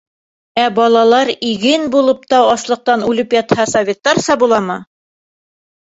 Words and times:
—Ә 0.63 0.63
балалар, 0.79 1.31
иген 1.51 1.85
булып 1.97 2.25
та, 2.33 2.41
аслыҡтан 2.55 3.07
үлеп 3.13 3.39
ятһа 3.41 3.71
советтарса 3.77 4.41
буламы? 4.47 4.85